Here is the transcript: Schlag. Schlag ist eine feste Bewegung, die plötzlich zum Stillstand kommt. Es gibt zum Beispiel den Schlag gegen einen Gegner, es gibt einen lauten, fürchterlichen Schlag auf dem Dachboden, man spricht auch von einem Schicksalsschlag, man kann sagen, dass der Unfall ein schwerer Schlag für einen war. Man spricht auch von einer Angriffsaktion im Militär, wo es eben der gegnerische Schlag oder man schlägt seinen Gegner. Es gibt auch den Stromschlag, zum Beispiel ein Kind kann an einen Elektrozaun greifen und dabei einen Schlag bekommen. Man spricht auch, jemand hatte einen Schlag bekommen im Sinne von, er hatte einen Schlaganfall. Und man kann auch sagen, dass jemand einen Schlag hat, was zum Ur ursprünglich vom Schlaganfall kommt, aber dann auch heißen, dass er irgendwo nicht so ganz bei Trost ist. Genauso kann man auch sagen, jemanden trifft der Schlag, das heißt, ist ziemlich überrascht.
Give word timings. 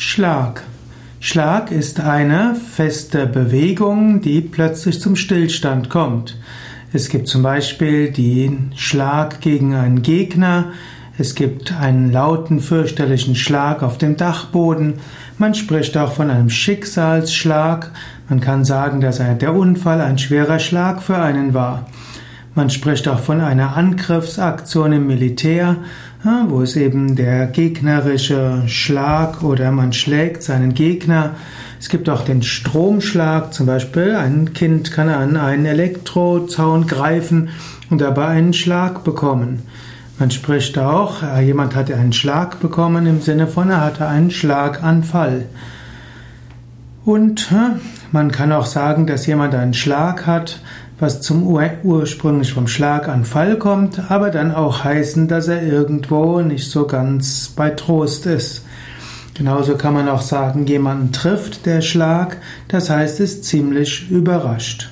Schlag. 0.00 0.62
Schlag 1.18 1.72
ist 1.72 1.98
eine 1.98 2.54
feste 2.54 3.26
Bewegung, 3.26 4.20
die 4.20 4.40
plötzlich 4.40 5.00
zum 5.00 5.16
Stillstand 5.16 5.90
kommt. 5.90 6.38
Es 6.92 7.08
gibt 7.08 7.26
zum 7.26 7.42
Beispiel 7.42 8.12
den 8.12 8.70
Schlag 8.76 9.40
gegen 9.40 9.74
einen 9.74 10.02
Gegner, 10.02 10.66
es 11.18 11.34
gibt 11.34 11.72
einen 11.72 12.12
lauten, 12.12 12.60
fürchterlichen 12.60 13.34
Schlag 13.34 13.82
auf 13.82 13.98
dem 13.98 14.16
Dachboden, 14.16 15.00
man 15.36 15.54
spricht 15.54 15.96
auch 15.96 16.12
von 16.12 16.30
einem 16.30 16.48
Schicksalsschlag, 16.48 17.90
man 18.28 18.38
kann 18.38 18.64
sagen, 18.64 19.00
dass 19.00 19.18
der 19.18 19.52
Unfall 19.52 20.00
ein 20.00 20.18
schwerer 20.18 20.60
Schlag 20.60 21.02
für 21.02 21.18
einen 21.18 21.54
war. 21.54 21.86
Man 22.54 22.70
spricht 22.70 23.06
auch 23.06 23.20
von 23.20 23.40
einer 23.40 23.76
Angriffsaktion 23.76 24.92
im 24.92 25.06
Militär, 25.06 25.76
wo 26.48 26.62
es 26.62 26.74
eben 26.74 27.14
der 27.14 27.46
gegnerische 27.46 28.64
Schlag 28.66 29.42
oder 29.42 29.70
man 29.70 29.92
schlägt 29.92 30.42
seinen 30.42 30.74
Gegner. 30.74 31.36
Es 31.78 31.88
gibt 31.88 32.08
auch 32.08 32.22
den 32.22 32.42
Stromschlag, 32.42 33.54
zum 33.54 33.66
Beispiel 33.66 34.16
ein 34.16 34.52
Kind 34.52 34.90
kann 34.90 35.08
an 35.08 35.36
einen 35.36 35.66
Elektrozaun 35.66 36.88
greifen 36.88 37.50
und 37.90 38.00
dabei 38.00 38.26
einen 38.26 38.52
Schlag 38.52 39.04
bekommen. 39.04 39.62
Man 40.18 40.32
spricht 40.32 40.76
auch, 40.78 41.22
jemand 41.40 41.76
hatte 41.76 41.94
einen 41.94 42.12
Schlag 42.12 42.58
bekommen 42.58 43.06
im 43.06 43.20
Sinne 43.20 43.46
von, 43.46 43.70
er 43.70 43.82
hatte 43.82 44.08
einen 44.08 44.32
Schlaganfall. 44.32 45.46
Und 47.04 47.48
man 48.10 48.32
kann 48.32 48.50
auch 48.50 48.66
sagen, 48.66 49.06
dass 49.06 49.26
jemand 49.26 49.54
einen 49.54 49.74
Schlag 49.74 50.26
hat, 50.26 50.60
was 50.98 51.20
zum 51.20 51.46
Ur 51.46 51.62
ursprünglich 51.84 52.52
vom 52.52 52.66
Schlaganfall 52.66 53.58
kommt, 53.58 54.10
aber 54.10 54.30
dann 54.30 54.52
auch 54.52 54.84
heißen, 54.84 55.28
dass 55.28 55.48
er 55.48 55.62
irgendwo 55.62 56.40
nicht 56.40 56.70
so 56.70 56.86
ganz 56.86 57.48
bei 57.54 57.70
Trost 57.70 58.26
ist. 58.26 58.64
Genauso 59.34 59.76
kann 59.76 59.94
man 59.94 60.08
auch 60.08 60.22
sagen, 60.22 60.66
jemanden 60.66 61.12
trifft 61.12 61.64
der 61.64 61.80
Schlag, 61.80 62.38
das 62.66 62.90
heißt, 62.90 63.20
ist 63.20 63.44
ziemlich 63.44 64.10
überrascht. 64.10 64.90